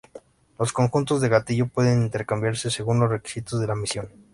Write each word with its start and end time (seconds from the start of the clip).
Los 0.57 0.73
conjuntos 0.73 1.21
de 1.21 1.29
gatillo 1.29 1.67
pueden 1.67 2.01
intercambiarse 2.01 2.71
según 2.71 2.99
los 2.99 3.11
requisitos 3.11 3.59
de 3.61 3.67
la 3.67 3.75
misión. 3.75 4.09